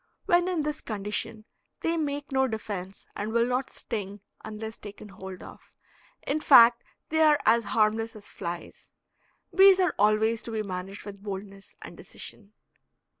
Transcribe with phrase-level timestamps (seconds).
[0.25, 1.45] When in this condition
[1.81, 5.71] they make no defense and will not sting unless taken hold of.
[6.25, 8.93] In fact they are as harmless as flies.
[9.53, 12.53] Bees are always to be managed with boldness and decision.